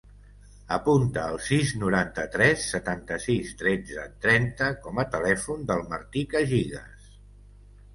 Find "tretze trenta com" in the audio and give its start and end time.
3.63-5.07